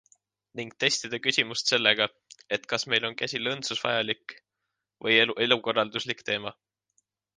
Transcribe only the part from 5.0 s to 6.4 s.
või elukorralduslik